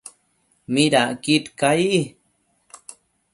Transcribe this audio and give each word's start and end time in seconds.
¿midacquid 0.73 1.45
cai? 1.59 1.85